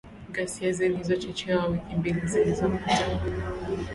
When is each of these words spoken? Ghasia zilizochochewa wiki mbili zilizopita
Ghasia 0.31 0.71
zilizochochewa 0.71 1.65
wiki 1.65 1.95
mbili 1.95 2.21
zilizopita 2.27 3.19